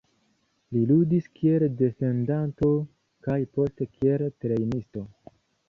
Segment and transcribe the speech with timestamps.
[0.75, 2.71] Li ludis kiel defendanto
[3.29, 5.09] kaj poste kiel trejnisto.